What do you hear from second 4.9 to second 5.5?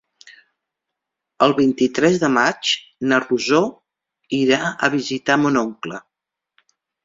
visitar